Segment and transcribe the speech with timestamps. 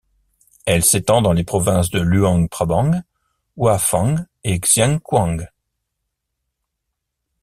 [0.65, 3.03] Elle s'étend dans les provinces de Luang Prabang,
[3.55, 5.45] Houaphan et Xieng Khouang.